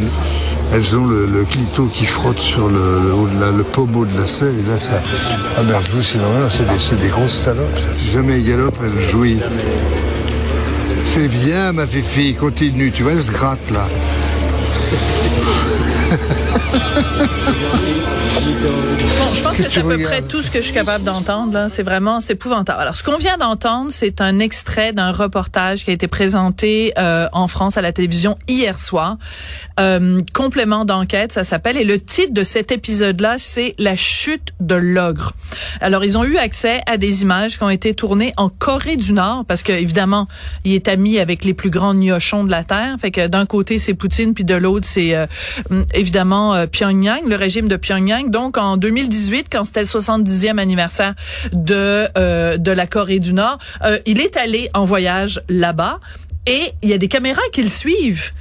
Elles 0.74 0.96
ont 0.96 1.06
le, 1.06 1.44
clito 1.50 1.88
qui 1.88 2.06
frotte 2.06 2.40
sur 2.40 2.70
le, 2.70 3.64
pommeau 3.64 4.06
de 4.06 4.18
la 4.18 4.26
selle 4.26 4.56
et 4.60 4.70
là 4.70 4.80
ça. 4.80 5.02
Ah 5.58 5.62
vous 5.92 6.02
c'est 6.02 6.18
normal, 6.18 6.50
c'est 6.50 7.00
des, 7.00 7.10
grosses 7.10 7.36
salopes. 7.36 7.80
Si 7.92 8.12
jamais 8.12 8.36
elles 8.36 8.46
galopent, 8.46 8.80
elles 8.84 9.10
jouissent. 9.10 9.42
C'est 11.04 11.28
bien 11.28 11.74
ma 11.74 11.86
fifi, 11.86 12.36
continue, 12.36 12.92
tu 12.92 13.04
vois, 13.04 13.14
elle 13.14 13.24
se 13.24 13.32
gratte 13.32 13.70
là. 13.72 13.88
Bon, 18.34 19.34
je 19.34 19.44
pense 19.44 19.58
que 19.58 19.64
Que 19.64 19.70
c'est 19.70 19.80
à 19.80 19.84
peu 19.84 19.98
près 19.98 20.22
tout 20.22 20.42
ce 20.42 20.50
que 20.50 20.60
je 20.60 20.66
suis 20.66 20.74
capable 20.74 21.04
d'entendre. 21.04 21.54
Là, 21.54 21.70
c'est 21.70 21.84
vraiment, 21.84 22.20
c'est 22.20 22.34
épouvantable. 22.34 22.82
Alors, 22.82 22.96
ce 22.96 23.04
qu'on 23.04 23.18
vient 23.18 23.38
d'entendre, 23.38 23.92
c'est 23.92 24.22
un 24.22 24.40
extrait 24.40 24.94
d'un 24.94 25.12
reportage 25.12 25.84
qui 25.84 25.92
a 25.92 25.94
été 25.94 26.08
présenté 26.08 26.94
euh, 26.98 27.28
en 27.34 27.48
France 27.48 27.78
à 27.78 27.82
la 27.82 27.92
télévision 27.92 28.38
hier 28.48 28.80
soir. 28.80 29.18
Euh, 29.80 30.18
complément 30.34 30.86
d'enquête, 30.86 31.32
ça 31.32 31.44
s'appelle. 31.44 31.78
Et 31.78 31.84
le 31.84 32.00
titre 32.00 32.34
de 32.34 32.44
cet 32.44 32.72
épisode-là, 32.72 33.36
c'est 33.38 33.76
La 33.78 33.96
chute 33.96 34.54
de 34.60 34.76
l'ogre. 34.76 35.34
Alors, 35.82 36.04
ils 36.06 36.18
ont 36.18 36.24
eu 36.24 36.38
accès 36.38 36.82
à 36.86 36.98
des 36.98 37.24
images 37.24 37.58
qui 37.58 37.64
ont 37.64 37.70
été 37.70 37.94
tournées 37.94 38.34
en 38.38 38.50
Corée 38.50 38.98
du 38.98 39.14
Nord, 39.14 39.46
parce 39.46 39.64
que 39.64 39.72
évidemment, 39.72 40.28
il 40.64 40.74
est 40.74 40.88
ami 40.88 41.20
avec 41.20 41.44
les 41.44 41.54
plus 41.54 41.70
grands 41.70 41.94
gnochons 41.94 42.44
de 42.44 42.52
la 42.52 42.64
terre. 42.64 42.96
Fait 43.00 43.12
que 43.12 43.28
d'un 43.28 43.46
côté, 43.46 43.80
c'est 43.80 43.94
Poutine, 43.94 44.34
puis 44.34 44.46
de 44.46 44.56
l'autre, 44.56 44.88
c'est 44.88 45.16
euh, 45.16 45.26
évidemment 45.94 46.54
euh, 46.54 46.66
Pyongyang, 46.66 47.28
le 47.28 47.36
régime 47.36 47.68
de 47.68 47.76
Pyongyang. 47.76 48.21
Donc, 48.30 48.58
en 48.58 48.78
2018, 48.78 49.48
quand 49.52 49.66
c'était 49.66 49.82
le 49.82 49.86
70e 49.86 50.58
anniversaire 50.58 51.16
de 51.52 52.08
euh, 52.18 52.58
de 52.58 52.72
la 52.72 52.88
Corée 52.88 53.20
du 53.20 53.34
Nord, 53.34 53.58
euh, 53.84 54.00
il 54.06 54.22
est 54.22 54.38
allé 54.38 54.70
en 54.74 54.86
voyage 54.86 55.42
là-bas. 55.50 56.00
Et 56.48 56.74
il 56.82 56.90
y 56.90 56.94
a 56.94 56.98
des 56.98 57.08
caméras 57.08 57.42
qui 57.52 57.62
le 57.62 57.70
suivent. 57.70 58.32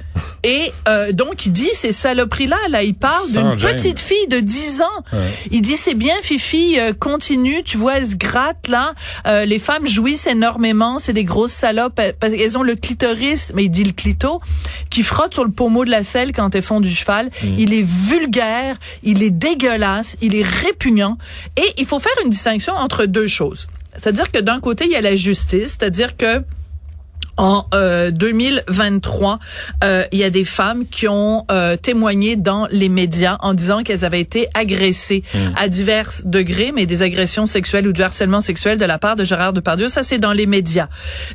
Et 0.43 0.71
euh, 0.87 1.11
donc, 1.11 1.45
il 1.45 1.51
dit 1.51 1.69
ces 1.73 1.91
saloperies-là, 1.91 2.57
là, 2.69 2.81
il 2.81 2.95
parle 2.95 3.31
d'une 3.31 3.55
petite 3.55 3.99
fille 3.99 4.27
de 4.27 4.39
10 4.39 4.81
ans. 4.81 5.03
Il 5.51 5.61
dit, 5.61 5.77
c'est 5.77 5.93
bien, 5.93 6.15
Fifi, 6.21 6.79
euh, 6.79 6.93
continue, 6.93 7.63
tu 7.63 7.77
vois, 7.77 7.97
elle 7.97 8.05
se 8.05 8.15
gratte, 8.15 8.67
là. 8.67 8.93
Euh, 9.27 9.45
les 9.45 9.59
femmes 9.59 9.87
jouissent 9.87 10.27
énormément, 10.27 10.97
c'est 10.97 11.13
des 11.13 11.23
grosses 11.23 11.53
salopes, 11.53 11.99
euh, 11.99 12.11
parce 12.19 12.33
qu'elles 12.33 12.57
ont 12.57 12.63
le 12.63 12.75
clitoris, 12.75 13.51
mais 13.55 13.65
il 13.65 13.69
dit 13.69 13.83
le 13.83 13.93
clito, 13.93 14.41
qui 14.89 15.03
frotte 15.03 15.33
sur 15.35 15.43
le 15.43 15.51
pommeau 15.51 15.85
de 15.85 15.91
la 15.91 16.03
selle 16.03 16.33
quand 16.33 16.55
elles 16.55 16.61
font 16.63 16.81
du 16.81 16.93
cheval. 16.93 17.29
Il 17.57 17.73
est 17.73 17.85
vulgaire, 17.85 18.77
il 19.03 19.21
est 19.21 19.29
dégueulasse, 19.29 20.17
il 20.21 20.35
est 20.35 20.45
répugnant. 20.45 21.17
Et 21.55 21.73
il 21.77 21.85
faut 21.85 21.99
faire 21.99 22.13
une 22.23 22.31
distinction 22.31 22.73
entre 22.73 23.05
deux 23.05 23.27
choses. 23.27 23.67
C'est-à-dire 23.95 24.31
que 24.31 24.39
d'un 24.39 24.59
côté, 24.59 24.85
il 24.85 24.91
y 24.91 24.95
a 24.95 25.01
la 25.01 25.15
justice, 25.15 25.77
c'est-à-dire 25.79 26.17
que 26.17 26.43
en 27.37 27.65
euh, 27.73 28.11
2023, 28.11 29.39
euh, 29.83 30.03
il 30.11 30.19
y 30.19 30.23
a 30.23 30.29
des 30.29 30.43
femmes 30.43 30.85
qui 30.87 31.07
ont 31.07 31.45
euh, 31.51 31.75
témoigné 31.77 32.35
dans 32.35 32.67
les 32.71 32.89
médias 32.89 33.37
en 33.41 33.53
disant 33.53 33.83
qu'elles 33.83 34.05
avaient 34.05 34.21
été 34.21 34.47
agressées 34.53 35.23
à 35.55 35.67
divers 35.67 36.09
degrés, 36.25 36.71
mais 36.73 36.85
des 36.85 37.03
agressions 37.03 37.45
sexuelles 37.45 37.87
ou 37.87 37.93
du 37.93 38.01
harcèlement 38.03 38.41
sexuel 38.41 38.77
de 38.77 38.85
la 38.85 38.99
part 38.99 39.15
de 39.15 39.23
Gérard 39.23 39.53
Depardieu. 39.53 39.89
Ça, 39.89 40.03
c'est 40.03 40.19
dans 40.19 40.33
les 40.33 40.45
médias. 40.45 40.87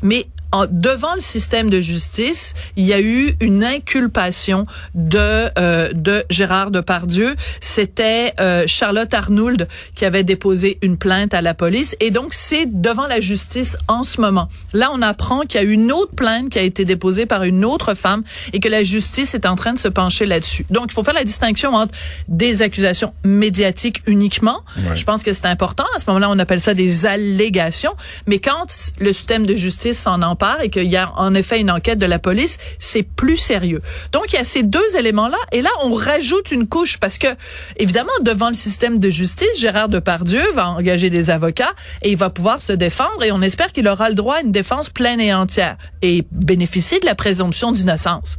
Mais 0.03 0.27
en, 0.53 0.65
devant 0.71 1.15
le 1.15 1.21
système 1.21 1.71
de 1.71 1.81
justice, 1.81 2.55
il 2.77 2.85
y 2.85 2.93
a 2.93 3.01
eu 3.01 3.37
une 3.41 3.65
inculpation 3.65 4.65
de 4.95 5.47
euh, 5.59 5.91
de 5.93 6.25
Gérard 6.31 6.71
Depardieu. 6.71 7.35
C'était 7.61 8.35
euh, 8.41 8.65
Charlotte 8.67 9.13
Arnould 9.13 9.69
qui 9.95 10.05
avait 10.05 10.25
déposé 10.25 10.79
une 10.83 10.97
plainte 10.97 11.35
à 11.35 11.43
la 11.43 11.55
police 11.55 11.97
et 12.01 12.11
donc 12.11 12.35
c'est 12.35 12.67
devant 12.67 13.07
la 13.07 13.21
justice 13.21 13.77
en 13.89 14.05
ce 14.05 14.21
moment. 14.21 14.49
Là, 14.73 14.91
on 14.93 15.03
apprend 15.03 15.41
qu'il 15.41 15.61
y 15.61 15.65
a 15.65 15.67
une 15.67 15.93
autre 15.93 16.13
plainte 16.15 16.51
qui 16.51 16.59
a 16.59 16.63
été 16.63 16.85
déposée 16.85 17.27
par 17.27 17.45
une 17.45 17.65
autre 17.65 17.95
femme 17.95 18.23
et 18.53 18.61
que 18.61 18.69
la 18.69 18.83
justice 18.83 19.35
est 19.35 19.47
en 19.47 19.57
train 19.57 19.73
de 19.73 19.79
se 19.79 19.89
pencher 19.89 20.27
là-dessus. 20.27 20.67
Donc, 20.71 20.87
il 20.91 20.93
faut 20.93 21.05
faire 21.05 21.15
la 21.15 21.25
distinction 21.25 21.75
entre 21.75 21.93
des 22.29 22.63
accusations 22.63 23.13
médiatiques 23.25 24.03
uniquement. 24.07 24.61
Ouais. 24.77 24.97
Je 24.97 25.05
pense 25.05 25.23
que 25.23 25.33
c'est 25.33 25.47
important. 25.47 25.85
À 25.95 25.99
ce 25.99 26.05
moment-là, 26.09 26.31
on 26.31 26.39
appelle 26.39 26.61
ça 26.61 26.75
des 26.75 27.07
allégations. 27.07 27.95
Mais 28.27 28.39
quand 28.39 28.67
le 29.01 29.13
système 29.13 29.47
de 29.47 29.55
justice 29.55 29.99
s'en 29.99 30.23
empare 30.23 30.36
et 30.63 30.71
qu'il 30.71 30.91
y 30.91 30.97
a 30.97 31.13
en 31.17 31.35
effet 31.35 31.61
une 31.61 31.71
enquête 31.71 31.99
de 31.99 32.07
la 32.07 32.19
police, 32.19 32.59
c'est 32.79 33.03
plus 33.03 33.37
sérieux. 33.37 33.83
Donc, 34.13 34.33
il 34.33 34.37
y 34.37 34.39
a 34.39 34.45
ces 34.45 34.63
deux 34.63 34.97
éléments-là. 34.97 35.39
Et 35.53 35.63
là, 35.63 35.71
on 35.83 35.95
rajoute 35.95 36.51
une 36.51 36.67
couche 36.67 36.99
parce 36.99 37.19
que, 37.19 37.29
évidemment, 37.77 38.13
devant 38.23 38.49
le 38.49 38.55
système 38.55 38.99
de 38.99 39.11
justice, 39.11 39.59
Gérard 39.59 39.89
Depardieu 39.89 40.43
va 40.55 40.69
engager 40.71 41.11
des 41.11 41.31
avocats 41.31 41.73
et 42.03 42.11
il 42.11 42.17
va 42.17 42.31
pouvoir 42.31 42.61
se 42.61 42.73
défendre 42.73 43.23
et 43.23 43.33
on 43.33 43.43
espère 43.43 43.73
qu'il 43.73 43.89
aura 43.89 44.09
le 44.09 44.15
droit 44.15 44.37
à 44.37 44.41
une 44.41 44.53
défense 44.53 44.91
pleine 44.91 45.21
et 45.21 45.35
entière 45.35 45.77
et 46.03 46.25
bénéficier 46.31 47.01
de 47.01 47.07
la 47.07 47.15
présomption 47.15 47.73
d'innocence. 47.73 48.37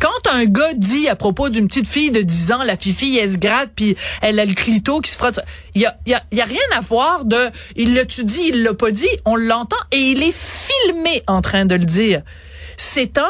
Quand 0.00 0.32
un 0.32 0.44
gars 0.44 0.74
dit 0.74 1.08
à 1.08 1.16
propos 1.16 1.48
d'une 1.48 1.68
petite 1.68 1.88
fille 1.88 2.10
de 2.10 2.22
10 2.22 2.52
ans, 2.52 2.62
la 2.62 2.76
fifi, 2.76 3.16
elle 3.18 3.32
se 3.32 3.38
gratte, 3.38 3.70
puis 3.74 3.96
elle 4.22 4.38
a 4.38 4.44
le 4.44 4.54
clito 4.54 5.00
qui 5.00 5.10
se 5.10 5.16
frotte, 5.16 5.40
il 5.74 5.82
y 5.82 5.86
a, 5.86 5.96
y, 6.06 6.14
a, 6.14 6.22
y 6.32 6.40
a 6.40 6.44
rien 6.44 6.58
à 6.76 6.80
voir 6.80 7.24
de, 7.24 7.36
il 7.76 7.94
l'a-tu 7.94 8.24
dit, 8.24 8.50
il 8.50 8.62
l'a 8.62 8.74
pas 8.74 8.90
dit, 8.90 9.08
on 9.24 9.36
l'entend, 9.36 9.76
et 9.92 9.98
il 9.98 10.22
est 10.22 10.36
filmé 10.36 11.22
en 11.26 11.40
train 11.40 11.66
de 11.66 11.74
le 11.74 11.84
dire. 11.84 12.22
C'est 12.76 13.18
un 13.18 13.28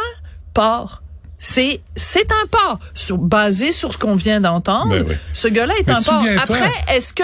port 0.53 1.03
c'est 1.45 1.83
c'est 1.95 2.33
un 2.33 2.47
pas 2.47 2.79
sur, 2.95 3.19
basé 3.19 3.71
sur 3.71 3.93
ce 3.93 3.99
qu'on 3.99 4.17
vient 4.17 4.41
d'entendre. 4.41 4.91
Ben 4.91 5.05
oui. 5.07 5.15
Ce 5.35 5.47
gars-là 5.47 5.75
est 5.79 5.87
Mais 5.87 5.93
un 5.93 6.03
pas. 6.03 6.23
Après, 6.43 6.73
est-ce 6.91 7.13
que 7.13 7.23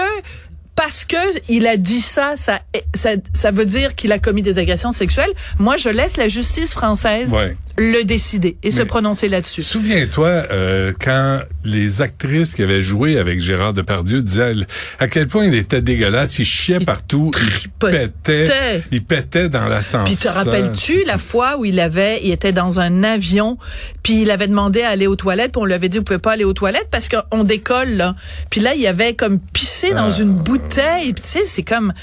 parce 0.75 1.05
que 1.05 1.15
il 1.49 1.67
a 1.67 1.77
dit 1.77 2.01
ça, 2.01 2.33
ça, 2.37 2.61
ça, 2.95 3.11
ça 3.33 3.51
veut 3.51 3.65
dire 3.65 3.93
qu'il 3.95 4.11
a 4.11 4.19
commis 4.19 4.41
des 4.41 4.57
agressions 4.57 4.91
sexuelles. 4.91 5.29
Moi, 5.59 5.77
je 5.77 5.89
laisse 5.89 6.17
la 6.17 6.27
justice 6.29 6.71
française 6.73 7.33
Ouais. 7.33 7.55
le 7.77 8.03
décider 8.03 8.57
et 8.63 8.71
se 8.71 8.81
prononcer 8.81 9.29
là-dessus. 9.29 9.61
Souviens-toi 9.61 10.27
euh, 10.51 10.93
quand 10.99 11.41
les 11.63 12.01
actrices 12.01 12.55
qui 12.55 12.63
avaient 12.63 12.81
joué 12.81 13.17
avec 13.17 13.39
Gérard 13.39 13.73
Depardieu 13.73 14.21
disaient 14.21 14.53
à 14.99 15.07
quel 15.07 15.27
point 15.27 15.45
il 15.45 15.53
était 15.55 15.81
dégueulasse, 15.81 16.39
il 16.39 16.45
chiait 16.45 16.79
partout, 16.79 17.31
il 17.63 17.69
pétait, 17.69 18.83
il 18.91 19.03
pétait 19.03 19.49
dans 19.49 19.67
l'ascenseur. 19.67 20.03
Puis 20.05 20.15
te 20.15 20.27
rappelles-tu 20.27 21.03
la 21.05 21.17
fois 21.17 21.57
où 21.57 21.65
il 21.65 21.79
avait, 21.79 22.19
il 22.23 22.31
était 22.31 22.53
dans 22.53 22.79
un 22.79 23.03
avion, 23.03 23.57
puis 24.03 24.21
il 24.23 24.31
avait 24.31 24.47
demandé 24.47 24.81
à 24.81 24.89
aller 24.89 25.07
aux 25.07 25.15
toilettes, 25.15 25.51
puis 25.53 25.61
on 25.61 25.65
lui 25.65 25.73
avait 25.73 25.89
dit 25.89 25.97
vous 25.97 26.03
pouvez 26.03 26.19
pas 26.19 26.31
aller 26.33 26.43
aux 26.45 26.53
toilettes 26.53 26.87
parce 26.91 27.09
qu'on 27.09 27.43
décolle 27.43 27.89
là. 27.91 28.15
Puis 28.49 28.61
là 28.61 28.73
il 28.75 28.85
avait 28.87 29.13
comme 29.13 29.39
pissé 29.39 29.91
dans 29.91 30.09
Ah. 30.11 30.19
une 30.21 30.33
bouteille, 30.33 31.13
puis 31.13 31.21
tu 31.23 31.29
sais 31.29 31.45
c'est 31.45 31.63
comme 31.63 31.93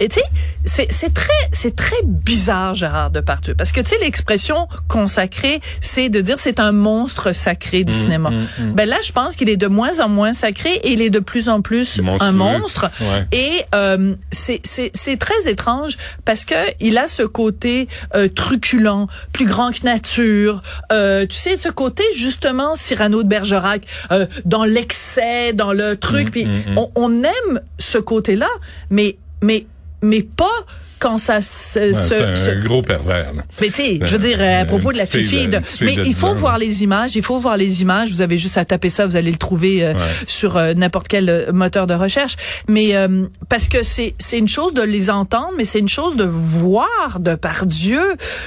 et 0.00 0.08
tu 0.08 0.20
sais, 0.64 0.86
c'est 0.90 1.14
très 1.14 1.32
c'est 1.52 1.76
très 1.76 1.96
bizarre 2.04 2.74
Gérard 2.74 3.10
Depardieu 3.10 3.54
parce 3.54 3.72
que 3.72 3.80
tu 3.80 3.90
sais 3.90 3.98
l'expression 4.00 4.68
consacrée, 4.88 5.60
c'est 5.80 6.08
de 6.08 6.20
dire 6.20 6.38
c'est 6.38 6.58
un 6.60 6.72
monstre 6.72 7.32
sacré 7.32 7.64
Mmh, 7.82 7.84
du 7.84 7.92
cinéma. 7.92 8.30
Ben 8.74 8.88
là, 8.88 8.96
je 9.02 9.10
pense 9.12 9.36
qu'il 9.36 9.48
est 9.48 9.56
de 9.56 9.66
moins 9.66 10.00
en 10.00 10.08
moins 10.08 10.32
sacré 10.32 10.70
et 10.82 10.92
il 10.92 11.02
est 11.02 11.10
de 11.10 11.18
plus 11.18 11.48
en 11.48 11.60
plus 11.60 11.98
Monstrueux. 12.00 12.28
un 12.28 12.32
monstre. 12.32 12.90
Ouais. 13.00 13.26
Et 13.32 13.62
euh, 13.74 14.14
c'est 14.30 14.60
c'est 14.64 14.90
c'est 14.94 15.16
très 15.18 15.48
étrange 15.48 15.96
parce 16.24 16.44
que 16.44 16.54
il 16.80 16.98
a 16.98 17.06
ce 17.08 17.22
côté 17.22 17.88
euh, 18.14 18.28
truculent, 18.28 19.06
plus 19.32 19.46
grand 19.46 19.72
que 19.72 19.84
nature. 19.84 20.62
Euh, 20.92 21.26
tu 21.26 21.36
sais 21.36 21.56
ce 21.56 21.68
côté 21.68 22.04
justement 22.16 22.74
Cyrano 22.74 23.22
de 23.22 23.28
Bergerac 23.28 23.82
euh, 24.12 24.26
dans 24.44 24.64
l'excès, 24.64 25.52
dans 25.52 25.72
le 25.72 25.96
truc. 25.96 26.30
Puis 26.30 26.46
on, 26.76 26.90
on 26.94 27.22
aime 27.22 27.60
ce 27.78 27.98
côté-là, 27.98 28.48
mais 28.90 29.16
mais 29.42 29.66
mais 30.04 30.22
pas 30.22 30.66
quand 31.04 31.18
ça 31.18 31.42
se, 31.42 31.78
Ouais, 31.78 31.92
se- 32.36 32.50
un 32.50 32.60
gros 32.64 32.80
pervers. 32.80 33.34
là. 33.34 33.42
mais 33.60 33.68
tu 33.68 33.74
sais, 33.74 33.98
je 34.02 34.06
veux 34.12 34.18
dire, 34.18 34.38
euh, 34.40 34.60
à 34.60 34.60
Une 34.62 34.66
propos 34.68 34.90
de 34.90 34.96
la 34.96 35.04
fille 35.06 35.48
de- 35.48 35.60
mais 35.82 35.92
il 35.92 36.02
10 36.04 36.14
faut 36.14 36.32
voir 36.34 36.56
les 36.56 36.82
images, 36.82 37.14
il 37.14 37.22
faut 37.22 37.38
voir 37.38 37.58
les 37.58 37.82
images. 37.82 38.10
Vous 38.10 38.22
avez 38.22 38.38
juste 38.38 38.56
à 38.56 38.64
taper 38.64 38.88
ça, 38.88 39.06
vous 39.06 39.16
allez 39.16 39.30
le 39.30 39.36
trouver 39.36 39.84
euh, 39.84 39.92
Ouais. 39.92 40.00
sur 40.26 40.56
euh, 40.56 40.72
n'importe 40.72 41.08
quel 41.08 41.50
moteur 41.52 41.86
de 41.86 41.92
recherche. 41.92 42.36
Mais 42.68 42.96
euh, 42.96 43.26
parce 43.50 43.68
que 43.68 43.82
c'est 43.82 44.14
c'est 44.18 44.38
une 44.38 44.48
chose 44.48 44.72
de 44.72 44.80
les 44.80 45.10
entendre, 45.10 45.50
mais 45.58 45.66
c'est 45.66 45.78
une 45.80 45.90
chose 45.90 46.16
de 46.16 46.24
voir 46.24 47.20
de 47.20 47.34
par 47.34 47.66
Dieu 47.66 48.00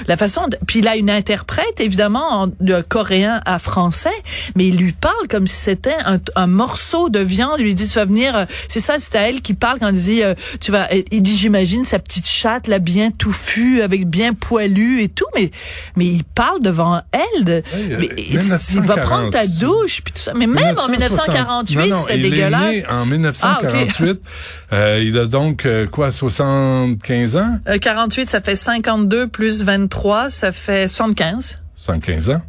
la 0.08 0.16
façon. 0.16 0.48
De, 0.48 0.56
puis 0.66 0.80
il 0.80 0.88
a 0.88 0.96
une 0.96 1.10
interprète 1.10 1.78
évidemment 1.80 2.28
en, 2.42 2.46
de 2.60 2.80
coréen 2.80 3.40
à 3.46 3.60
français, 3.60 4.18
mais 4.56 4.66
il 4.66 4.76
lui 4.78 4.92
parle 4.92 5.28
comme 5.30 5.46
si 5.46 5.56
c'était 5.56 5.94
un, 6.04 6.18
un 6.34 6.46
morceau 6.48 7.08
de 7.08 7.20
viande. 7.20 7.54
Il 7.60 7.64
lui 7.66 7.74
dit 7.74 7.86
tu 7.86 7.94
vas 7.94 8.04
venir. 8.04 8.46
c'est 8.68 8.80
ça, 8.80 8.96
c'est 8.98 9.14
à 9.14 9.28
elle 9.28 9.42
qui 9.42 9.54
parle 9.54 9.78
quand 9.78 9.88
il 9.90 9.94
dit 9.94 10.22
tu 10.60 10.72
vas. 10.72 10.88
Il 11.12 11.22
dit 11.22 11.36
j'imagine 11.36 11.84
sa 11.84 12.00
petite 12.00 12.26
chatte 12.26 12.47
là 12.66 12.78
bien 12.78 13.10
touffue 13.10 13.82
avec 13.82 14.06
bien 14.08 14.32
poilu 14.34 15.02
et 15.02 15.08
tout, 15.08 15.26
mais 15.34 15.50
mais 15.96 16.06
il 16.06 16.24
parle 16.24 16.60
devant 16.62 17.02
elle. 17.12 17.44
De, 17.44 17.62
Oui, 17.74 17.92
euh, 17.92 17.96
mais 18.00 18.08
il 18.16 18.80
va 18.82 18.96
prendre 18.96 19.30
ta 19.30 19.42
1940. 19.42 19.58
douche 19.60 20.00
puis 20.02 20.12
tout 20.12 20.20
ça. 20.20 20.32
Mais 20.34 20.46
même 20.46 20.76
en 20.78 20.88
1948, 20.88 21.76
Non, 21.76 21.86
non, 21.88 21.96
c'était 21.96 22.14
est 22.14 22.18
dégueulasse. 22.18 22.76
né 22.76 22.86
en 22.88 23.06
1948. 23.06 24.20
Euh, 24.70 25.02
il 25.02 25.16
a 25.16 25.24
donc 25.24 25.64
euh, 25.64 25.86
quoi, 25.86 26.10
75 26.10 27.36
ans? 27.36 27.58
Euh, 27.68 27.78
48, 27.78 28.28
ça 28.28 28.42
fait 28.42 28.54
52 28.54 29.28
plus 29.28 29.64
23, 29.64 30.28
ça 30.28 30.52
fait 30.52 30.86
75. 30.88 31.58
75 31.74 32.30
ans. 32.30 32.42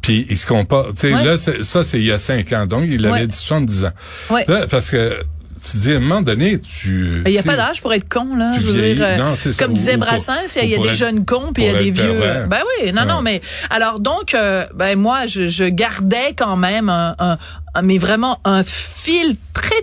Puis 0.00 0.26
il 0.30 0.38
se 0.38 0.46
compare, 0.46 0.84
tu 0.90 1.08
sais, 1.08 1.12
Ouais. 1.14 1.24
là, 1.24 1.36
ça, 1.36 1.82
c'est 1.82 1.98
il 1.98 2.04
y 2.04 2.12
a 2.12 2.18
5 2.18 2.52
ans. 2.52 2.66
Donc, 2.66 2.84
il 2.86 3.04
avait 3.04 3.20
Ouais. 3.22 3.26
dit 3.26 3.36
70 3.36 3.84
ans. 3.86 3.90
Ouais. 4.30 4.44
Là, 4.46 4.66
parce 4.68 4.92
que 4.92 5.20
tu 5.62 5.76
dis, 5.78 5.92
à 5.92 5.96
un 5.96 6.00
moment 6.00 6.22
donné, 6.22 6.58
tu... 6.60 7.22
Il 7.26 7.32
n'y 7.32 7.38
a 7.38 7.42
pas 7.42 7.56
d'âge 7.56 7.80
pour 7.80 7.92
être 7.94 8.08
con, 8.08 8.36
là. 8.36 8.52
tu 8.54 8.60
je 8.62 8.66
veux 8.66 8.72
vieillis. 8.74 8.94
dire, 8.96 9.04
euh, 9.06 9.16
Non, 9.16 9.36
ça. 9.36 9.50
comme 9.58 9.72
Ou- 9.72 9.74
disait 9.74 9.96
ou 9.96 9.98
Brassens, 9.98 10.56
il 10.62 10.68
y 10.68 10.74
a, 10.74 10.78
des 10.78 10.88
être- 10.88 10.94
jeunes 10.94 11.24
cons, 11.24 11.52
puis 11.54 11.64
il 11.64 11.72
y 11.72 11.74
a 11.74 11.78
des 11.78 11.90
vieux. 11.90 12.14
Ben 12.48 12.60
oui, 12.82 12.92
non, 12.92 13.04
non, 13.06 13.22
mais 13.22 13.40
alors 13.70 14.00
donc, 14.00 14.34
euh, 14.34 14.66
ben 14.74 14.98
moi, 14.98 15.26
je, 15.26 15.48
je 15.48 15.64
gardais 15.64 16.34
quand 16.36 16.56
même 16.56 16.88
un, 16.88 17.14
un- 17.18 17.38
un- 17.74 17.82
mais 17.82 17.98
vraiment 17.98 18.40
un 18.44 18.62
fil 18.64 19.36
très 19.52 19.75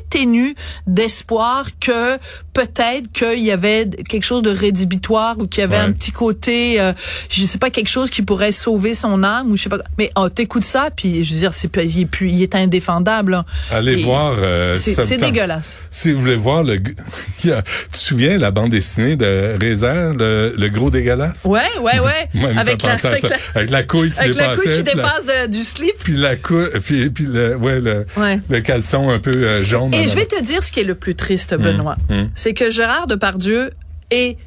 d'espoir 0.88 1.68
que 1.80 2.18
peut-être 2.54 3.12
qu'il 3.12 3.40
y 3.44 3.52
avait 3.52 3.90
quelque 4.08 4.24
chose 4.24 4.42
de 4.44 4.52
rédhibitoire 4.52 5.36
ou 5.40 5.48
qu'il 5.48 5.62
y 5.62 5.64
avait 5.64 5.74
Ouais. 5.78 5.82
un 5.82 5.92
petit 5.92 6.12
côté, 6.12 6.80
euh, 6.80 6.94
je 7.30 7.44
sais 7.46 7.58
pas, 7.58 7.70
quelque 7.72 7.88
chose 7.90 8.10
qui 8.12 8.22
pourrait 8.22 8.52
sauver 8.52 8.94
son 8.94 9.24
âme 9.24 9.50
ou 9.52 9.58
je 9.58 9.64
sais 9.64 9.70
pas. 9.70 9.80
Mais 9.98 10.12
oh, 10.16 10.30
t'écoutes 10.30 10.64
ça, 10.64 10.90
puis 10.96 11.24
je 11.24 11.34
veux 11.34 11.40
dire, 11.40 11.54
c'est 11.54 11.70
il 11.78 12.02
est 12.02 12.22
il 12.22 12.42
est 12.44 12.54
indéfendable. 12.56 13.32
là. 13.32 13.46
Allez 13.72 13.94
Et 13.94 14.04
voir... 14.04 14.34
euh, 14.38 14.76
C'est 14.76 15.18
dégueulasse. 15.18 15.78
Si 15.90 16.12
vous 16.12 16.22
voulez 16.22 16.36
voir 16.36 16.64
le... 16.64 16.80
tu 17.42 17.50
te 17.50 17.62
souviens 17.98 18.38
la 18.38 18.52
bande 18.52 18.70
dessinée 18.70 19.16
de 19.16 19.58
Rézère, 19.60 20.14
le, 20.14 20.54
le 20.58 20.70
gros 20.70 20.90
dégueulasse? 20.92 21.46
Ouais, 21.46 21.62
ouais, 21.82 22.00
ouais. 22.00 22.30
Moi, 22.36 22.50
avec 22.56 22.84
la, 22.84 22.92
avec 22.94 23.22
la, 23.24 23.38
Avec 23.56 23.70
la 23.72 23.84
couille 23.84 24.12
qui 24.12 24.20
avec 24.20 24.36
la 24.36 24.44
dépassait. 24.44 24.62
couille 24.64 24.74
qui 24.76 24.84
puis 24.84 24.94
la- 24.96 25.04
dépasse 25.04 25.26
de- 25.26 25.52
du 25.52 25.64
slip. 25.64 25.94
Puis 26.04 26.14
la 26.14 26.36
couille, 26.36 26.70
puis, 26.84 27.10
puis 27.10 27.26
le, 27.28 27.56
ouais, 27.56 27.80
le, 27.80 28.06
Ouais. 28.18 28.40
le 28.50 28.60
caleçon 28.62 29.10
un 29.10 29.20
peu 29.20 29.32
euh, 29.32 29.64
jaune. 29.64 29.94
Et 29.94 30.03
en 30.06 30.08
je 30.08 30.16
vais 30.16 30.26
te 30.26 30.42
dire 30.42 30.64
ce 30.64 30.72
qui 30.72 30.80
est 30.80 30.86
le 30.86 30.96
plus 30.96 31.16
triste, 31.16 31.56
Benoît. 31.56 31.98
mmh. 32.10 32.24
C'est 32.36 32.54
que 32.54 32.72
Gérard 32.72 33.08
Depardieu 33.08 33.72
est 34.12 34.38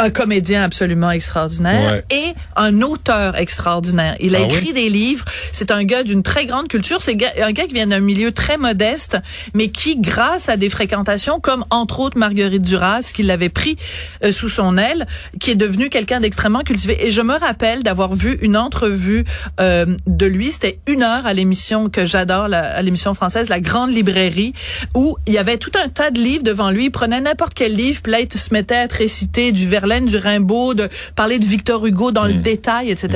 un 0.00 0.10
comédien 0.10 0.62
absolument 0.64 1.10
extraordinaire 1.10 1.92
Ouais. 1.92 2.04
et 2.10 2.34
un 2.56 2.82
auteur 2.82 3.36
extraordinaire. 3.36 4.16
Il 4.20 4.34
a 4.34 4.40
Ah 4.42 4.44
écrit 4.44 4.66
oui? 4.68 4.72
des 4.72 4.88
livres. 4.88 5.24
C'est 5.52 5.70
un 5.70 5.84
gars 5.84 6.02
d'une 6.02 6.22
très 6.22 6.46
grande 6.46 6.68
culture. 6.68 7.02
C'est 7.02 7.16
un 7.42 7.52
gars 7.52 7.66
qui 7.66 7.74
vient 7.74 7.86
d'un 7.86 8.00
milieu 8.00 8.32
très 8.32 8.56
modeste, 8.56 9.18
mais 9.54 9.68
qui, 9.68 9.96
grâce 9.98 10.48
à 10.48 10.56
des 10.56 10.70
fréquentations, 10.70 11.38
comme 11.40 11.64
entre 11.70 12.00
autres 12.00 12.18
Marguerite 12.18 12.62
Duras, 12.62 13.10
qui 13.14 13.22
l'avait 13.22 13.48
pris 13.48 13.76
euh, 14.24 14.32
sous 14.32 14.48
son 14.48 14.76
aile, 14.78 15.06
qui 15.38 15.50
est 15.50 15.56
devenu 15.56 15.88
quelqu'un 15.90 16.20
d'extrêmement 16.20 16.60
cultivé. 16.62 17.06
Et 17.06 17.10
je 17.10 17.20
me 17.20 17.34
rappelle 17.38 17.82
d'avoir 17.82 18.14
vu 18.14 18.38
une 18.42 18.56
entrevue 18.56 19.24
euh, 19.60 19.86
de 20.06 20.26
lui. 20.26 20.50
C'était 20.52 20.78
une 20.86 21.02
heure 21.02 21.26
à 21.26 21.32
l'émission 21.34 21.88
que 21.90 22.04
j'adore, 22.06 22.48
à 22.52 22.80
l'émission 22.82 23.12
française, 23.14 23.48
La 23.48 23.60
Grande 23.60 23.90
Librairie, 23.92 24.54
où 24.94 25.16
il 25.26 25.34
y 25.34 25.38
avait 25.38 25.58
tout 25.58 25.72
un 25.82 25.88
tas 25.88 26.10
de 26.10 26.18
livres 26.18 26.44
devant 26.44 26.70
lui. 26.70 26.86
Il 26.86 26.90
prenait 26.90 27.20
n'importe 27.20 27.54
quel 27.54 27.74
livre, 27.76 28.00
puis 28.02 28.12
là, 28.12 28.20
il 28.20 28.30
se 28.32 28.52
mettait 28.54 28.76
à 28.76 28.88
te 28.88 28.96
réciter 28.96 29.52
du 29.52 29.68
Verlaine, 29.68 29.89
du 29.98 30.16
Rimbaud, 30.16 30.74
de 30.74 30.88
parler 31.16 31.38
de 31.40 31.44
Victor 31.44 31.84
Hugo 31.84 32.12
dans 32.12 32.24
le 32.24 32.34
détail, 32.34 32.90
etc. 32.90 33.08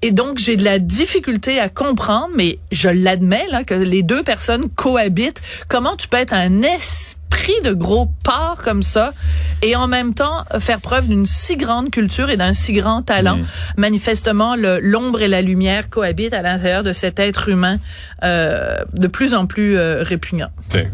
Et 0.00 0.12
donc, 0.12 0.38
j'ai 0.38 0.56
de 0.56 0.62
la 0.62 0.78
difficulté 0.78 1.58
à 1.58 1.68
comprendre, 1.68 2.28
mais 2.36 2.60
je 2.70 2.88
l'admets, 2.88 3.46
là, 3.50 3.64
que 3.64 3.74
les 3.74 4.04
deux 4.04 4.22
personnes 4.22 4.68
cohabitent. 4.76 5.42
Comment 5.66 5.96
tu 5.96 6.06
peux 6.06 6.18
être 6.18 6.34
un 6.34 6.62
esprit 6.62 7.60
de 7.64 7.72
gros 7.72 8.06
porc 8.22 8.60
comme 8.62 8.84
ça 8.84 9.12
et 9.60 9.74
en 9.74 9.88
même 9.88 10.14
temps 10.14 10.44
faire 10.60 10.80
preuve 10.80 11.08
d'une 11.08 11.26
si 11.26 11.56
grande 11.56 11.90
culture 11.90 12.30
et 12.30 12.36
d'un 12.36 12.54
si 12.54 12.72
grand 12.74 13.02
talent? 13.02 13.38
Manifestement, 13.76 14.54
le- 14.54 14.78
l'ombre 14.80 15.20
et 15.22 15.28
la 15.28 15.42
lumière 15.42 15.90
cohabitent 15.90 16.32
à 16.34 16.42
l'intérieur 16.42 16.84
de 16.84 16.92
cet 16.92 17.18
être 17.18 17.48
humain 17.48 17.78
euh, 18.22 18.76
de 18.96 19.08
plus 19.08 19.34
en 19.34 19.46
plus 19.46 19.76
euh, 19.76 20.04
répugnant. 20.04 20.48
Tiens. 20.68 20.84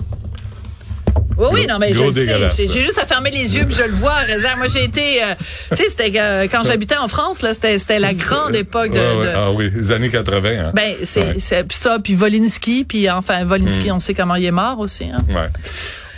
Oui, 1.37 1.47
oui, 1.53 1.67
non, 1.67 1.79
mais 1.79 1.93
je 1.93 2.03
le 2.03 2.12
sais. 2.12 2.69
J'ai 2.69 2.83
juste 2.83 2.99
à 2.99 3.07
fermer 3.07 3.31
les 3.31 3.57
yeux 3.57 3.64
puis 3.67 3.75
je 3.76 3.83
le 3.83 3.91
vois. 3.97 4.14
Réserve. 4.26 4.59
Moi, 4.59 4.69
j'ai 4.69 4.85
été, 4.85 5.23
euh, 5.23 5.35
tu 5.71 5.76
sais, 5.76 5.88
c'était 5.88 6.12
euh, 6.17 6.47
quand 6.50 6.64
j'habitais 6.64 6.97
en 6.97 7.09
France, 7.09 7.43
là, 7.43 7.53
c'était 7.55 7.99
la 7.99 8.12
grande 8.12 8.55
époque 8.55 8.93
de. 8.93 8.99
Ouais, 8.99 9.17
ouais. 9.17 9.26
de- 9.26 9.33
Ah 9.35 9.50
oui, 9.53 9.71
les 9.75 9.93
années 9.93 10.11
80. 10.11 10.49
Hein. 10.67 10.73
ben, 10.75 10.95
c'est 11.03 11.35
Ouais. 11.35 11.67
ça, 11.71 11.99
puis 11.99 12.14
Volinsky, 12.14 12.85
puis 12.85 13.11
enfin, 13.11 13.45
Volinsky, 13.45 13.91
on 13.91 14.00
sait 14.00 14.14
comment 14.14 14.35
il 14.37 14.45
est 14.45 14.50
mort 14.50 14.79
aussi. 14.79 15.05
Hein. 15.05 15.19
Ouais. 15.29 15.47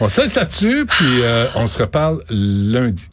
On 0.01 0.09
se 0.11 0.21
laisse 0.21 0.35
là-dessus, 0.35 0.85
puis 0.87 1.23
euh, 1.23 1.47
on 1.55 1.67
se 1.67 1.79
reparle 1.79 2.23
lundi. 2.29 3.09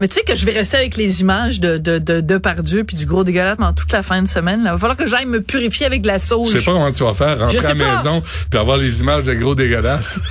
Mais 0.00 0.08
tu 0.08 0.14
sais 0.14 0.22
que 0.22 0.36
je 0.36 0.46
vais 0.46 0.52
rester 0.52 0.76
avec 0.76 0.96
les 0.96 1.20
images 1.20 1.60
de 1.60 1.76
de 1.78 1.98
de, 1.98 2.20
de 2.20 2.38
Pardieu 2.38 2.84
puis 2.84 2.96
du 2.96 3.06
gros 3.06 3.24
dégueulasse 3.24 3.56
pendant 3.56 3.72
toute 3.72 3.92
la 3.92 4.02
fin 4.02 4.22
de 4.22 4.28
semaine. 4.28 4.62
Là. 4.62 4.70
Il 4.70 4.72
va 4.72 4.78
falloir 4.78 4.96
que 4.96 5.06
j'aille 5.06 5.26
me 5.26 5.40
purifier 5.40 5.86
avec 5.86 6.02
de 6.02 6.06
la 6.06 6.18
sauge. 6.18 6.50
Je 6.52 6.58
sais 6.58 6.64
pas 6.64 6.72
comment 6.72 6.92
tu 6.92 7.02
vas 7.04 7.14
faire, 7.14 7.38
rentrer 7.38 7.58
à 7.58 7.74
la 7.74 7.96
maison, 7.96 8.22
puis 8.50 8.58
avoir 8.58 8.76
les 8.76 9.00
images 9.00 9.24
de 9.24 9.34
gros 9.34 9.54
dégueulasses. 9.54 10.20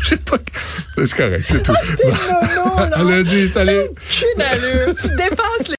Je 0.00 0.08
sais 0.10 0.16
pas. 0.16 0.36
C'est 0.96 1.16
correct, 1.16 1.44
c'est 1.44 1.62
tout. 1.62 1.72
à 2.76 3.02
lundi, 3.02 3.48
salut. 3.48 3.70
Allure. 4.38 4.94
tu 4.96 5.08
dépasses 5.16 5.68
les 5.68 5.70